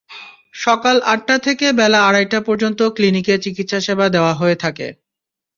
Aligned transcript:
সকাল 0.55 0.95
আটটা 1.05 1.35
থেকে 1.37 1.65
বেলা 1.71 1.99
আড়াইটা 2.07 2.39
পর্যন্ত 2.41 2.79
ক্লিনিকে 2.95 3.33
চিকিৎসাসেবা 3.37 4.05
দেওয়া 4.09 4.33
হয়ে 4.33 4.55
থাকে। 4.55 4.87